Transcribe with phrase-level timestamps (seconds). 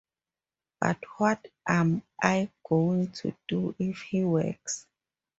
[0.79, 4.87] But what am I going to do if he works?